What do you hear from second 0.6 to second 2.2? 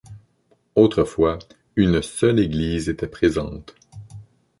Autrefois, une